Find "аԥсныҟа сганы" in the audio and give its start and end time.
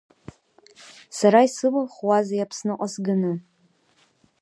2.45-3.33